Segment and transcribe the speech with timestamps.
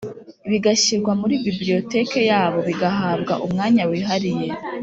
[0.49, 4.47] bigashyirwa muri Bibliotheque yabo bigahabwa umwanya wihariye